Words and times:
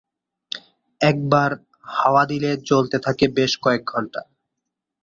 একবার 1.01 1.49
হাওয়া 1.91 2.23
দিলে 2.25 2.51
জ্বলতে 2.69 2.97
থাকে 2.99 3.25
বেশ 3.37 3.51
কয়েক 3.63 3.83
ঘণ্টা। 3.87 4.21